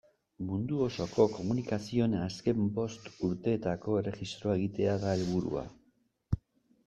Mundu 0.49 0.77
osoko 0.85 1.25
komunikazioen 1.33 2.15
azken 2.21 2.63
bost 2.79 3.11
urteetako 3.27 3.99
erregistroa 4.01 4.55
egitea 4.61 4.95
da 5.05 5.11
helburua. 5.19 5.67